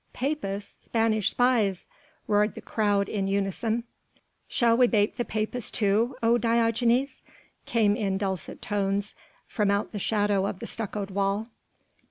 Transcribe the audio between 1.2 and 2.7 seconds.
spies!" roared the